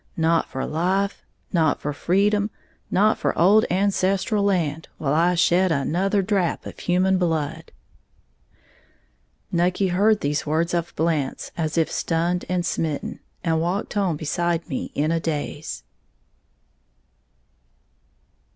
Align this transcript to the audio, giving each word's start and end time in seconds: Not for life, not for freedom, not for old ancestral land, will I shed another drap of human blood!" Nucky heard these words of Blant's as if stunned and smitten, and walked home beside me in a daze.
Not 0.17 0.49
for 0.49 0.65
life, 0.65 1.23
not 1.53 1.79
for 1.79 1.93
freedom, 1.93 2.49
not 2.89 3.19
for 3.19 3.37
old 3.37 3.65
ancestral 3.69 4.43
land, 4.43 4.87
will 4.97 5.13
I 5.13 5.35
shed 5.35 5.71
another 5.71 6.23
drap 6.23 6.65
of 6.65 6.79
human 6.79 7.19
blood!" 7.19 7.71
Nucky 9.51 9.89
heard 9.89 10.21
these 10.21 10.43
words 10.43 10.73
of 10.73 10.91
Blant's 10.95 11.51
as 11.55 11.77
if 11.77 11.91
stunned 11.91 12.45
and 12.49 12.65
smitten, 12.65 13.19
and 13.43 13.61
walked 13.61 13.93
home 13.93 14.17
beside 14.17 14.67
me 14.67 14.91
in 14.95 15.11
a 15.11 15.19
daze. 15.19 15.83